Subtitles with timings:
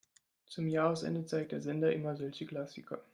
[0.47, 3.03] Zum Jahresende zeigt der Sender immer solche Klassiker.